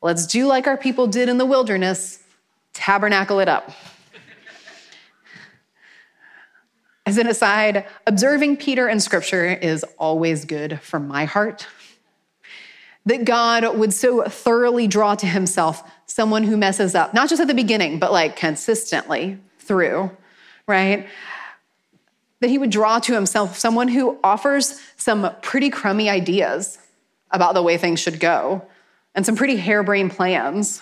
Let's 0.00 0.26
do 0.26 0.46
like 0.46 0.66
our 0.66 0.76
people 0.76 1.06
did 1.06 1.28
in 1.28 1.38
the 1.38 1.46
wilderness 1.46 2.22
tabernacle 2.78 3.40
it 3.40 3.48
up. 3.48 3.72
As 7.04 7.18
an 7.18 7.26
aside, 7.26 7.86
observing 8.06 8.58
Peter 8.58 8.88
in 8.88 9.00
scripture 9.00 9.46
is 9.46 9.84
always 9.98 10.44
good 10.44 10.80
for 10.80 11.00
my 11.00 11.24
heart. 11.24 11.66
That 13.06 13.24
God 13.24 13.76
would 13.78 13.92
so 13.92 14.22
thoroughly 14.24 14.86
draw 14.86 15.14
to 15.16 15.26
himself 15.26 15.90
someone 16.06 16.44
who 16.44 16.56
messes 16.56 16.94
up, 16.94 17.14
not 17.14 17.28
just 17.28 17.40
at 17.40 17.48
the 17.48 17.54
beginning, 17.54 17.98
but 17.98 18.12
like 18.12 18.36
consistently 18.36 19.38
through, 19.58 20.10
right? 20.66 21.08
That 22.40 22.50
he 22.50 22.58
would 22.58 22.70
draw 22.70 23.00
to 23.00 23.14
himself 23.14 23.58
someone 23.58 23.88
who 23.88 24.18
offers 24.22 24.80
some 24.96 25.34
pretty 25.42 25.70
crummy 25.70 26.08
ideas 26.08 26.78
about 27.30 27.54
the 27.54 27.62
way 27.62 27.76
things 27.76 27.98
should 28.00 28.20
go 28.20 28.66
and 29.14 29.26
some 29.26 29.34
pretty 29.34 29.56
harebrained 29.56 30.12
plans. 30.12 30.80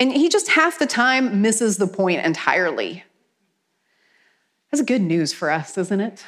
And 0.00 0.10
he 0.10 0.30
just 0.30 0.48
half 0.48 0.78
the 0.78 0.86
time 0.86 1.42
misses 1.42 1.76
the 1.76 1.86
point 1.86 2.24
entirely. 2.24 3.04
That's 4.70 4.82
good 4.82 5.02
news 5.02 5.34
for 5.34 5.50
us, 5.50 5.76
isn't 5.76 6.00
it? 6.00 6.24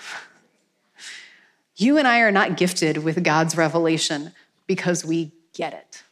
You 1.77 1.97
and 1.97 2.07
I 2.07 2.21
are 2.21 2.31
not 2.31 2.59
gifted 2.59 2.99
with 2.99 3.25
God's 3.25 3.57
revelation 3.57 4.33
because 4.67 5.07
we 5.07 5.33
get 5.55 5.73
it. 5.73 6.03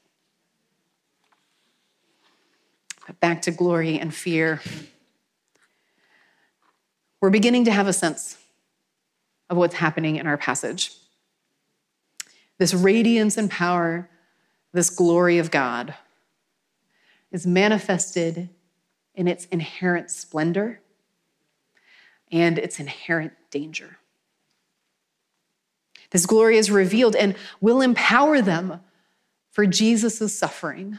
But 3.07 3.21
back 3.21 3.43
to 3.43 3.51
glory 3.51 3.99
and 3.99 4.15
fear. 4.15 4.63
We're 7.21 7.31
beginning 7.31 7.67
to 7.67 7.73
have 7.73 7.87
a 7.87 7.93
sense 7.93 8.39
of 9.51 9.59
what's 9.59 9.75
happening 9.75 10.17
in 10.17 10.27
our 10.27 10.39
passage. 10.39 10.93
This 12.57 12.73
radiance 12.73 13.37
and 13.37 13.51
power, 13.51 14.09
this 14.73 14.89
glory 14.89 15.39
of 15.39 15.51
God, 15.51 15.95
is 17.33 17.47
manifested 17.47 18.49
in 19.15 19.29
its 19.29 19.45
inherent 19.47 20.11
splendor 20.11 20.81
and 22.31 22.59
its 22.59 22.79
inherent 22.79 23.33
danger. 23.51 23.99
This 26.11 26.27
glory 26.27 26.57
is 26.57 26.71
revealed 26.71 27.15
and 27.15 27.37
will 27.61 27.81
empower 27.81 28.43
them 28.43 28.81
for 29.51 29.67
Jesus' 29.67 30.37
suffering 30.37 30.99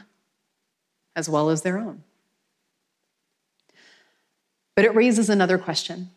as 1.14 1.28
well 1.28 1.50
as 1.50 1.62
their 1.62 1.78
own. 1.78 2.02
But 4.74 4.84
it 4.84 4.94
raises 4.94 5.28
another 5.28 5.58
question 5.58 6.10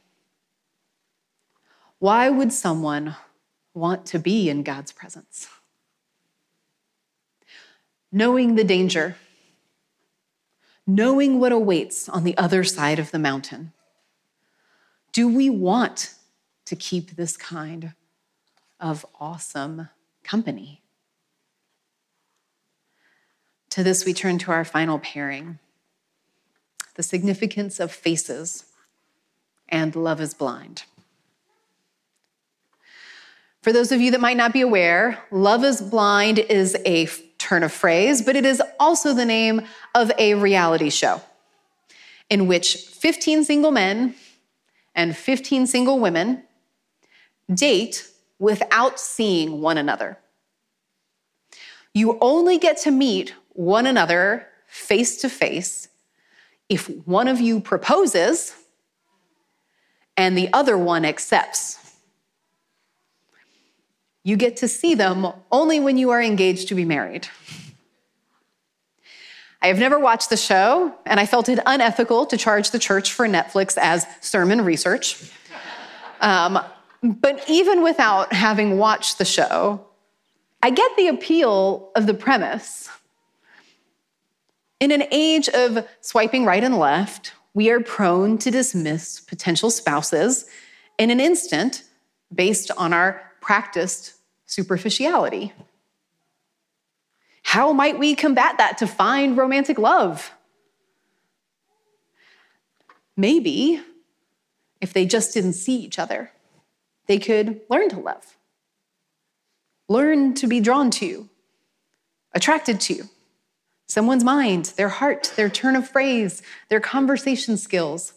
Why 2.00 2.30
would 2.30 2.54
someone 2.54 3.16
want 3.74 4.06
to 4.08 4.20
be 4.20 4.50
in 4.50 4.64
God's 4.64 4.92
presence? 4.92 5.50
Knowing 8.12 8.56
the 8.56 8.64
danger, 8.64 9.18
knowing 10.88 11.40
what 11.40 11.52
awaits 11.52 12.08
on 12.10 12.24
the 12.24 12.38
other 12.38 12.64
side 12.64 13.00
of 13.00 13.12
the 13.12 13.20
mountain, 13.20 13.72
do 15.12 15.28
we 15.28 15.50
want 15.50 16.14
to 16.66 16.76
keep 16.76 17.12
this 17.12 17.38
kind 17.38 17.94
of 18.80 19.06
awesome 19.20 19.90
company? 20.24 20.82
To 23.72 23.84
this, 23.84 24.06
we 24.06 24.14
turn 24.14 24.38
to 24.40 24.52
our 24.52 24.66
final 24.66 25.00
pairing 25.00 25.60
the 26.96 27.04
significance 27.04 27.80
of 27.80 27.92
faces 27.92 28.66
and 29.70 29.96
love 29.96 30.20
is 30.20 30.34
blind. 30.34 30.84
For 33.62 33.74
those 33.74 33.92
of 33.92 34.00
you 34.00 34.12
that 34.12 34.22
might 34.22 34.38
not 34.38 34.54
be 34.54 34.62
aware, 34.62 35.24
Love 35.32 35.64
is 35.64 35.82
Blind 35.82 36.40
is 36.40 36.78
a 36.86 37.08
turn 37.46 37.62
of 37.62 37.72
phrase, 37.72 38.24
but 38.24 38.36
it 38.36 38.46
is 38.46 38.62
also 38.80 39.14
the 39.14 39.26
name 39.26 39.62
of 39.94 40.12
a 40.18 40.34
reality 40.34 40.90
show 40.90 41.22
in 42.30 42.48
which 42.48 42.76
15 42.76 43.44
single 43.44 43.70
men 43.72 44.16
and 44.96 45.16
15 45.16 45.68
single 45.68 46.00
women 46.00 46.44
date 47.54 48.08
without 48.40 49.00
seeing 49.00 49.62
one 49.62 49.78
another. 49.78 50.18
You 51.94 52.18
only 52.20 52.58
get 52.58 52.78
to 52.82 52.92
meet 52.92 53.36
one 53.50 53.86
another 53.86 54.48
face 54.68 55.18
to 55.18 55.30
face 55.30 55.88
if 56.68 56.90
one 57.06 57.28
of 57.28 57.40
you 57.40 57.60
proposes 57.60 58.56
and 60.18 60.36
the 60.36 60.52
other 60.52 60.78
one 60.78 61.06
accepts. 61.06 61.85
You 64.26 64.38
get 64.38 64.58
to 64.58 64.68
see 64.68 64.96
them 64.96 65.28
only 65.52 65.80
when 65.80 65.98
you 65.98 66.10
are 66.10 66.20
engaged 66.20 66.70
to 66.70 66.76
be 66.76 66.84
married. 66.84 67.28
I 69.62 69.68
have 69.68 69.78
never 69.78 70.00
watched 70.00 70.32
the 70.32 70.38
show, 70.38 70.96
and 71.06 71.20
I 71.20 71.28
felt 71.28 71.48
it 71.48 71.60
unethical 71.64 72.26
to 72.26 72.36
charge 72.36 72.72
the 72.72 72.80
church 72.80 73.14
for 73.14 73.28
Netflix 73.28 73.78
as 73.78 74.08
sermon 74.22 74.62
research. 74.62 75.32
Um, 76.22 76.60
but 77.04 77.48
even 77.48 77.84
without 77.84 78.34
having 78.34 78.80
watched 78.80 79.20
the 79.20 79.26
show, 79.26 79.86
I 80.64 80.72
get 80.72 80.98
the 80.98 81.08
appeal 81.08 81.92
of 81.96 82.08
the 82.08 82.16
premise. 82.16 82.90
In 84.80 84.90
an 84.90 85.04
age 85.12 85.50
of 85.50 85.88
swiping 86.02 86.46
right 86.46 86.64
and 86.64 86.80
left, 86.80 87.34
we 87.54 87.70
are 87.70 87.80
prone 87.80 88.40
to 88.40 88.50
dismiss 88.50 89.20
potential 89.20 89.70
spouses 89.70 90.48
in 90.98 91.12
an 91.12 91.20
instant 91.20 91.84
based 92.34 92.72
on 92.76 92.92
our 92.92 93.22
practiced 93.40 94.15
superficiality. 94.46 95.54
How 97.44 97.72
might 97.72 98.00
we 98.00 98.16
combat 98.16 98.58
that 98.58 98.78
to 98.80 98.88
find 98.88 99.38
romantic 99.38 99.78
love? 99.78 100.32
Maybe 103.16 103.82
if 104.82 104.94
they 104.94 105.06
just 105.06 105.34
didn't 105.34 105.54
see 105.54 105.78
each 105.78 105.98
other, 105.98 106.32
they 107.08 107.18
could 107.18 107.62
learn 107.70 107.90
to 107.90 108.00
love, 108.00 108.38
learn 109.88 110.34
to 110.36 110.48
be 110.48 110.60
drawn 110.60 110.92
to, 110.92 111.30
attracted 112.34 112.82
to 112.82 113.08
someone's 113.88 114.24
mind, 114.24 114.74
their 114.78 114.90
heart, 114.90 115.32
their 115.36 115.50
turn 115.50 115.76
of 115.76 115.88
phrase, 115.88 116.42
their 116.70 116.80
conversation 116.80 117.58
skills. 117.58 118.14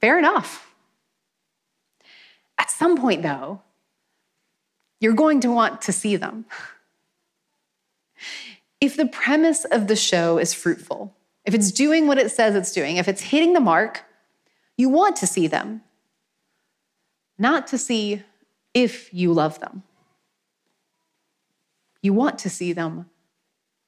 Fair 0.00 0.18
enough. 0.18 0.74
At 2.58 2.70
some 2.70 2.96
point, 2.96 3.22
though, 3.22 3.62
you're 5.00 5.14
going 5.14 5.40
to 5.40 5.50
want 5.50 5.82
to 5.82 5.92
see 5.92 6.16
them. 6.16 6.46
If 8.80 8.96
the 8.96 9.06
premise 9.06 9.64
of 9.64 9.88
the 9.88 9.96
show 9.96 10.38
is 10.38 10.54
fruitful, 10.54 11.14
if 11.44 11.54
it's 11.54 11.70
doing 11.70 12.06
what 12.06 12.18
it 12.18 12.30
says 12.30 12.54
it's 12.54 12.72
doing, 12.72 12.96
if 12.96 13.08
it's 13.08 13.22
hitting 13.22 13.52
the 13.52 13.60
mark, 13.60 14.04
you 14.76 14.88
want 14.88 15.16
to 15.16 15.26
see 15.26 15.46
them, 15.46 15.82
not 17.38 17.66
to 17.68 17.78
see 17.78 18.22
if 18.74 19.12
you 19.14 19.32
love 19.32 19.60
them. 19.60 19.82
You 22.02 22.12
want 22.12 22.38
to 22.40 22.50
see 22.50 22.72
them 22.72 23.06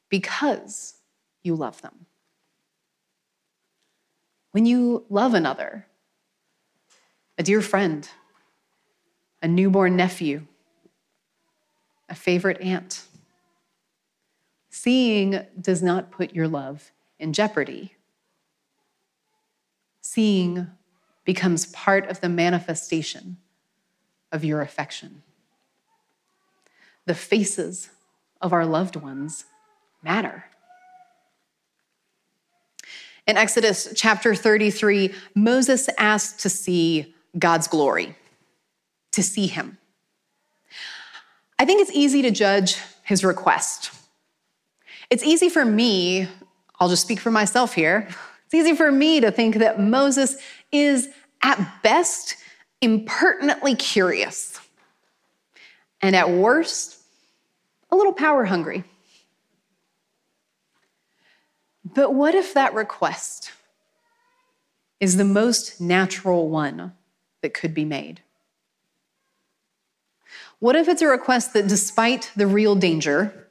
because 0.09 0.95
you 1.43 1.55
love 1.55 1.83
them. 1.83 2.07
When 4.53 4.67
you 4.67 5.05
love 5.11 5.35
another, 5.35 5.87
a 7.37 7.43
dear 7.43 7.61
friend, 7.61 8.09
a 9.43 9.49
newborn 9.49 9.95
nephew, 9.95 10.47
a 12.09 12.15
favorite 12.15 12.61
aunt, 12.61 13.05
Seeing 14.71 15.41
does 15.61 15.83
not 15.83 16.11
put 16.11 16.35
your 16.35 16.47
love 16.47 16.93
in 17.19 17.33
jeopardy. 17.33 17.95
seeing 20.01 20.67
becomes 21.25 21.67
part 21.67 22.09
of 22.09 22.21
the 22.21 22.29
manifestation 22.29 23.37
of 24.33 24.45
your 24.45 24.61
affection. 24.63 25.23
The 27.07 27.15
faces 27.15 27.91
of 28.41 28.53
our 28.53 28.65
loved 28.65 28.97
ones 28.97 29.45
matter. 30.03 30.45
In 33.27 33.37
Exodus 33.37 33.93
chapter 33.95 34.35
33, 34.35 35.13
Moses 35.35 35.89
asked 35.99 36.41
to 36.41 36.49
see 36.49 37.15
God's 37.39 37.67
glory, 37.67 38.17
to 39.13 39.23
see 39.23 39.49
him. 39.49 39.78
I 41.59 41.65
think 41.65 41.81
it's 41.81 41.91
easy 41.93 42.23
to 42.23 42.31
judge 42.31 42.77
his 43.03 43.25
request. 43.25 43.91
It's 45.11 45.25
easy 45.25 45.49
for 45.49 45.65
me, 45.65 46.29
I'll 46.79 46.89
just 46.89 47.03
speak 47.03 47.19
for 47.19 47.31
myself 47.31 47.75
here, 47.75 48.09
it's 48.45 48.55
easy 48.55 48.75
for 48.75 48.93
me 48.93 49.21
to 49.21 49.31
think 49.31 49.57
that 49.57 49.81
Moses 49.81 50.37
is 50.71 51.09
at 51.43 51.83
best 51.83 52.37
impertinently 52.81 53.75
curious, 53.75 54.61
and 56.01 56.15
at 56.15 56.31
worst, 56.31 56.99
a 57.91 57.97
little 57.97 58.13
power 58.13 58.45
hungry. 58.45 58.85
But 61.85 62.15
what 62.15 62.35
if 62.35 62.55
that 62.55 62.75
request 62.75 63.53
is 65.01 65.17
the 65.17 65.25
most 65.25 65.81
natural 65.81 66.49
one 66.49 66.93
that 67.41 67.55
could 67.55 67.73
be 67.73 67.85
made? 67.85 68.21
What 70.61 70.75
if 70.75 70.89
it's 70.89 71.03
a 71.03 71.07
request 71.07 71.53
that, 71.53 71.69
despite 71.69 72.33
the 72.35 72.47
real 72.47 72.75
danger, 72.75 73.49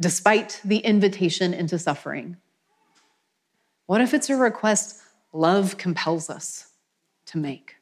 despite 0.00 0.60
the 0.64 0.78
invitation 0.78 1.54
into 1.54 1.78
suffering, 1.78 2.36
what 3.86 4.00
if 4.00 4.12
it's 4.12 4.28
a 4.28 4.36
request 4.36 5.00
love 5.32 5.76
compels 5.78 6.28
us 6.28 6.68
to 7.26 7.38
make? 7.38 7.76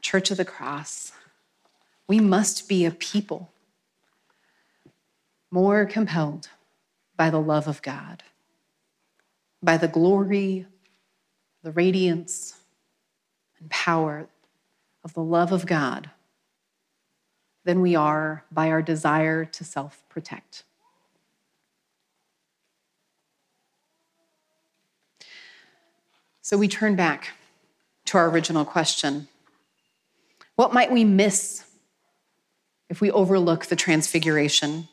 Church 0.00 0.30
of 0.30 0.38
the 0.38 0.44
Cross, 0.44 1.12
we 2.08 2.18
must 2.18 2.68
be 2.68 2.84
a 2.84 2.90
people 2.90 3.52
more 5.50 5.84
compelled 5.84 6.48
by 7.16 7.28
the 7.28 7.40
love 7.40 7.68
of 7.68 7.82
God, 7.82 8.22
by 9.62 9.76
the 9.76 9.86
glory, 9.86 10.66
the 11.62 11.72
radiance, 11.72 12.59
and 13.60 13.70
power 13.70 14.28
of 15.04 15.14
the 15.14 15.22
love 15.22 15.52
of 15.52 15.66
God 15.66 16.10
than 17.64 17.80
we 17.80 17.94
are 17.94 18.44
by 18.50 18.70
our 18.70 18.82
desire 18.82 19.44
to 19.44 19.64
self 19.64 20.02
protect. 20.08 20.64
So 26.42 26.56
we 26.56 26.68
turn 26.68 26.96
back 26.96 27.28
to 28.06 28.18
our 28.18 28.28
original 28.28 28.64
question 28.64 29.28
What 30.56 30.74
might 30.74 30.90
we 30.90 31.04
miss 31.04 31.64
if 32.88 33.00
we 33.00 33.10
overlook 33.10 33.66
the 33.66 33.76
transfiguration? 33.76 34.88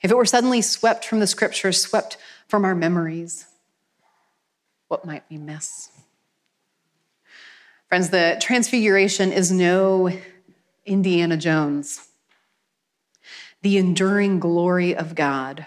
If 0.00 0.10
it 0.10 0.16
were 0.16 0.24
suddenly 0.24 0.62
swept 0.62 1.04
from 1.04 1.20
the 1.20 1.26
scriptures, 1.26 1.80
swept 1.80 2.16
from 2.48 2.64
our 2.64 2.74
memories, 2.74 3.46
what 4.88 5.04
might 5.04 5.22
we 5.30 5.38
miss? 5.38 5.90
Friends, 7.92 8.08
the 8.08 8.38
transfiguration 8.40 9.32
is 9.32 9.52
no 9.52 10.10
Indiana 10.86 11.36
Jones. 11.36 12.08
The 13.60 13.76
enduring 13.76 14.40
glory 14.40 14.96
of 14.96 15.14
God 15.14 15.66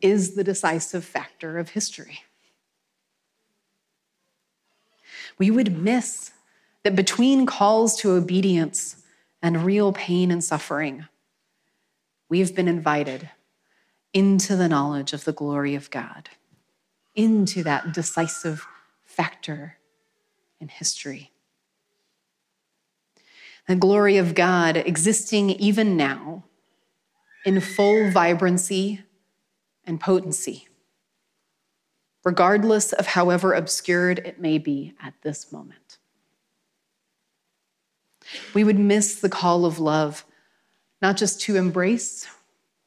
is 0.00 0.34
the 0.34 0.42
decisive 0.42 1.04
factor 1.04 1.58
of 1.58 1.68
history. 1.68 2.20
We 5.36 5.50
would 5.50 5.76
miss 5.76 6.32
that 6.84 6.96
between 6.96 7.44
calls 7.44 7.96
to 7.96 8.12
obedience 8.12 9.02
and 9.42 9.62
real 9.62 9.92
pain 9.92 10.30
and 10.30 10.42
suffering, 10.42 11.04
we've 12.30 12.54
been 12.54 12.66
invited 12.66 13.28
into 14.14 14.56
the 14.56 14.70
knowledge 14.70 15.12
of 15.12 15.24
the 15.24 15.34
glory 15.34 15.74
of 15.74 15.90
God, 15.90 16.30
into 17.14 17.62
that 17.62 17.92
decisive 17.92 18.66
factor 19.04 19.76
in 20.60 20.68
history. 20.68 21.32
The 23.68 23.76
glory 23.76 24.16
of 24.16 24.34
God 24.34 24.76
existing 24.76 25.50
even 25.50 25.96
now 25.96 26.44
in 27.44 27.60
full 27.60 28.10
vibrancy 28.10 29.02
and 29.84 30.00
potency, 30.00 30.68
regardless 32.24 32.92
of 32.92 33.06
however 33.08 33.54
obscured 33.54 34.18
it 34.20 34.40
may 34.40 34.58
be 34.58 34.94
at 35.02 35.14
this 35.22 35.52
moment. 35.52 35.98
We 38.54 38.64
would 38.64 38.78
miss 38.78 39.16
the 39.16 39.28
call 39.28 39.64
of 39.64 39.78
love, 39.78 40.24
not 41.00 41.16
just 41.16 41.40
to 41.42 41.56
embrace 41.56 42.26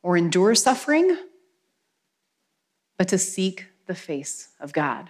or 0.01 0.17
endure 0.17 0.55
suffering, 0.55 1.17
but 2.97 3.07
to 3.09 3.17
seek 3.17 3.65
the 3.85 3.95
face 3.95 4.49
of 4.59 4.73
God, 4.73 5.09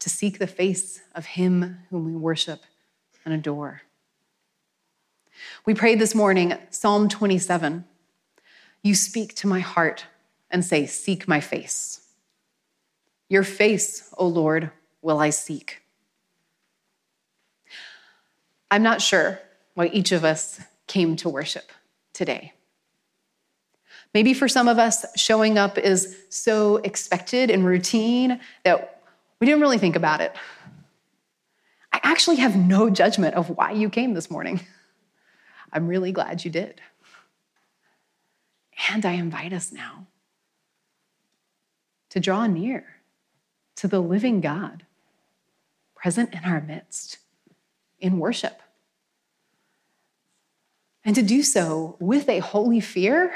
to 0.00 0.10
seek 0.10 0.38
the 0.38 0.46
face 0.46 1.00
of 1.14 1.24
Him 1.24 1.78
whom 1.90 2.04
we 2.04 2.16
worship 2.16 2.62
and 3.24 3.32
adore. 3.32 3.82
We 5.64 5.74
prayed 5.74 5.98
this 5.98 6.14
morning, 6.14 6.54
Psalm 6.70 7.08
27. 7.08 7.84
You 8.82 8.94
speak 8.94 9.34
to 9.36 9.46
my 9.46 9.60
heart 9.60 10.06
and 10.50 10.64
say, 10.64 10.86
Seek 10.86 11.28
my 11.28 11.40
face. 11.40 12.00
Your 13.28 13.44
face, 13.44 14.12
O 14.18 14.26
Lord, 14.26 14.70
will 15.02 15.20
I 15.20 15.30
seek. 15.30 15.82
I'm 18.70 18.82
not 18.82 19.00
sure 19.00 19.40
why 19.74 19.86
each 19.86 20.12
of 20.12 20.24
us 20.24 20.60
came 20.86 21.16
to 21.16 21.28
worship 21.28 21.70
today. 22.12 22.52
Maybe 24.12 24.34
for 24.34 24.48
some 24.48 24.66
of 24.66 24.78
us, 24.78 25.06
showing 25.16 25.56
up 25.56 25.78
is 25.78 26.16
so 26.30 26.78
expected 26.78 27.50
and 27.50 27.64
routine 27.64 28.40
that 28.64 28.99
we 29.40 29.46
didn't 29.46 29.60
really 29.60 29.78
think 29.78 29.96
about 29.96 30.20
it. 30.20 30.34
I 31.92 32.00
actually 32.02 32.36
have 32.36 32.56
no 32.56 32.90
judgment 32.90 33.34
of 33.34 33.48
why 33.50 33.72
you 33.72 33.88
came 33.88 34.14
this 34.14 34.30
morning. 34.30 34.60
I'm 35.72 35.88
really 35.88 36.12
glad 36.12 36.44
you 36.44 36.50
did. 36.50 36.80
And 38.90 39.04
I 39.04 39.12
invite 39.12 39.52
us 39.52 39.72
now 39.72 40.06
to 42.10 42.20
draw 42.20 42.46
near 42.46 42.84
to 43.76 43.88
the 43.88 44.00
living 44.00 44.40
God 44.40 44.84
present 45.94 46.34
in 46.34 46.44
our 46.44 46.60
midst 46.60 47.18
in 47.98 48.18
worship. 48.18 48.60
And 51.04 51.14
to 51.14 51.22
do 51.22 51.42
so 51.42 51.96
with 51.98 52.28
a 52.28 52.40
holy 52.40 52.80
fear 52.80 53.32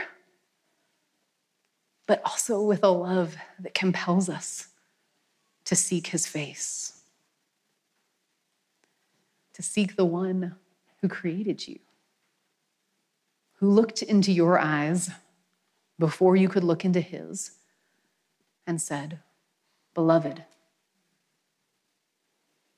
but 2.06 2.20
also 2.24 2.60
with 2.60 2.84
a 2.84 2.88
love 2.88 3.36
that 3.58 3.72
compels 3.72 4.28
us 4.28 4.68
to 5.64 5.74
seek 5.74 6.08
his 6.08 6.26
face, 6.26 7.00
to 9.54 9.62
seek 9.62 9.96
the 9.96 10.04
one 10.04 10.56
who 11.00 11.08
created 11.08 11.66
you, 11.66 11.78
who 13.54 13.70
looked 13.70 14.02
into 14.02 14.32
your 14.32 14.58
eyes 14.58 15.10
before 15.98 16.36
you 16.36 16.48
could 16.48 16.64
look 16.64 16.84
into 16.84 17.00
his 17.00 17.52
and 18.66 18.80
said, 18.80 19.20
Beloved, 19.94 20.44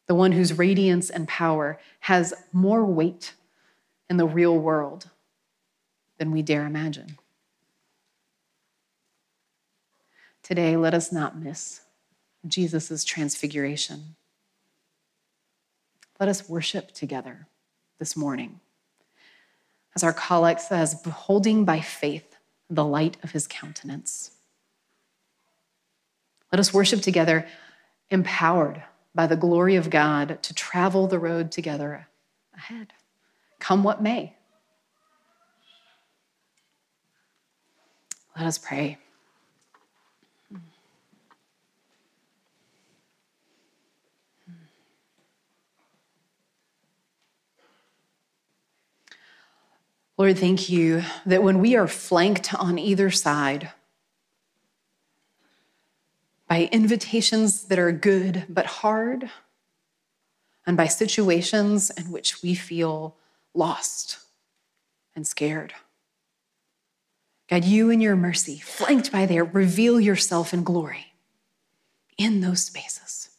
the 0.06 0.14
one 0.14 0.32
whose 0.32 0.56
radiance 0.56 1.10
and 1.10 1.26
power 1.26 1.80
has 2.00 2.32
more 2.52 2.84
weight 2.84 3.34
in 4.08 4.16
the 4.16 4.26
real 4.26 4.56
world 4.56 5.10
than 6.18 6.30
we 6.30 6.42
dare 6.42 6.64
imagine. 6.66 7.18
Today, 10.42 10.76
let 10.76 10.94
us 10.94 11.10
not 11.10 11.36
miss 11.36 11.80
Jesus' 12.48 13.04
transfiguration. 13.04 14.16
Let 16.18 16.28
us 16.28 16.48
worship 16.48 16.92
together 16.92 17.46
this 17.98 18.16
morning. 18.16 18.60
As 19.94 20.02
our 20.02 20.12
collect 20.12 20.60
says, 20.60 20.94
beholding 20.94 21.64
by 21.64 21.80
faith 21.80 22.36
the 22.68 22.84
light 22.84 23.16
of 23.22 23.32
his 23.32 23.46
countenance. 23.46 24.32
Let 26.52 26.60
us 26.60 26.72
worship 26.72 27.00
together, 27.00 27.46
empowered 28.10 28.82
by 29.14 29.26
the 29.26 29.36
glory 29.36 29.76
of 29.76 29.90
God 29.90 30.42
to 30.42 30.54
travel 30.54 31.06
the 31.06 31.18
road 31.18 31.50
together 31.50 32.08
ahead, 32.54 32.92
come 33.58 33.82
what 33.82 34.02
may. 34.02 34.34
Let 38.36 38.46
us 38.46 38.58
pray. 38.58 38.98
Lord, 50.18 50.38
thank 50.38 50.70
you 50.70 51.02
that 51.26 51.42
when 51.42 51.60
we 51.60 51.76
are 51.76 51.86
flanked 51.86 52.54
on 52.54 52.78
either 52.78 53.10
side, 53.10 53.70
by 56.48 56.68
invitations 56.72 57.64
that 57.64 57.78
are 57.78 57.92
good 57.92 58.44
but 58.48 58.66
hard, 58.66 59.30
and 60.66 60.76
by 60.76 60.86
situations 60.86 61.90
in 61.90 62.10
which 62.10 62.42
we 62.42 62.54
feel 62.54 63.16
lost 63.54 64.18
and 65.14 65.26
scared. 65.26 65.74
God, 67.48 67.64
you 67.64 67.90
in 67.90 68.00
your 68.00 68.16
mercy, 68.16 68.58
flanked 68.58 69.12
by 69.12 69.26
there, 69.26 69.44
reveal 69.44 70.00
yourself 70.00 70.52
in 70.52 70.64
glory 70.64 71.12
in 72.18 72.40
those 72.40 72.64
spaces. 72.64 73.30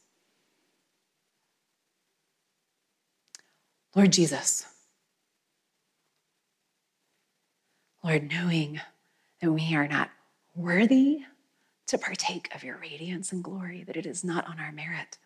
Lord 3.95 4.13
Jesus, 4.13 4.65
Lord, 8.07 8.31
knowing 8.31 8.79
that 9.41 9.51
we 9.51 9.75
are 9.75 9.85
not 9.85 10.09
worthy 10.55 11.23
to 11.87 11.97
partake 11.97 12.49
of 12.55 12.63
your 12.63 12.77
radiance 12.77 13.33
and 13.33 13.43
glory, 13.43 13.83
that 13.83 13.97
it 13.97 14.05
is 14.05 14.23
not 14.23 14.47
on 14.47 14.61
our 14.61 14.71
merit, 14.71 15.17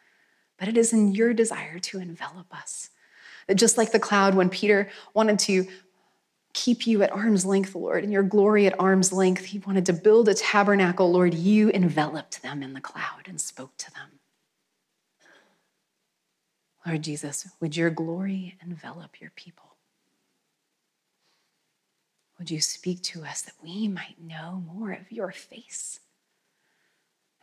but 0.57 0.67
it 0.67 0.75
is 0.75 0.91
in 0.91 1.13
your 1.13 1.31
desire 1.31 1.77
to 1.77 1.99
envelop 1.99 2.47
us. 2.51 2.89
That 3.45 3.55
just 3.55 3.77
like 3.77 3.91
the 3.91 3.99
cloud, 3.99 4.33
when 4.33 4.49
Peter 4.49 4.89
wanted 5.13 5.37
to 5.39 5.67
keep 6.53 6.87
you 6.87 7.03
at 7.03 7.11
arm's 7.11 7.45
length, 7.45 7.75
Lord, 7.75 8.03
and 8.03 8.11
your 8.11 8.23
glory 8.23 8.65
at 8.65 8.79
arm's 8.79 9.13
length, 9.13 9.45
he 9.45 9.59
wanted 9.59 9.85
to 9.85 9.93
build 9.93 10.27
a 10.27 10.33
tabernacle, 10.33 11.11
Lord, 11.11 11.35
you 11.35 11.69
enveloped 11.69 12.41
them 12.41 12.63
in 12.63 12.73
the 12.73 12.81
cloud 12.81 13.27
and 13.27 13.39
spoke 13.39 13.77
to 13.77 13.91
them. 13.91 14.19
Lord 16.87 17.03
Jesus, 17.03 17.47
would 17.59 17.77
your 17.77 17.91
glory 17.91 18.57
envelop 18.59 19.21
your 19.21 19.31
people? 19.35 19.70
Would 22.41 22.49
you 22.49 22.59
speak 22.59 23.03
to 23.03 23.23
us 23.23 23.43
that 23.43 23.53
we 23.61 23.87
might 23.87 24.15
know 24.19 24.63
more 24.65 24.93
of 24.93 25.11
your 25.11 25.31
face 25.31 25.99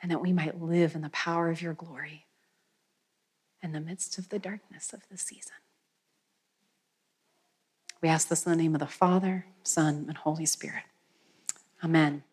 and 0.02 0.10
that 0.10 0.20
we 0.20 0.32
might 0.32 0.60
live 0.60 0.96
in 0.96 1.02
the 1.02 1.08
power 1.10 1.50
of 1.50 1.62
your 1.62 1.72
glory 1.72 2.26
in 3.62 3.70
the 3.70 3.78
midst 3.78 4.18
of 4.18 4.28
the 4.28 4.40
darkness 4.40 4.92
of 4.92 5.08
the 5.08 5.16
season? 5.16 5.52
We 8.02 8.08
ask 8.08 8.26
this 8.26 8.44
in 8.44 8.50
the 8.50 8.58
name 8.58 8.74
of 8.74 8.80
the 8.80 8.88
Father, 8.88 9.46
Son, 9.62 10.06
and 10.08 10.16
Holy 10.16 10.46
Spirit. 10.46 10.82
Amen. 11.84 12.24